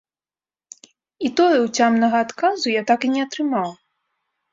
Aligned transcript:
І 1.27 1.29
тое 1.39 1.57
ўцямнага 1.65 2.17
адказу 2.25 2.73
я 2.73 2.81
так 2.93 2.99
і 3.09 3.13
не 3.17 3.21
атрымаў. 3.27 3.69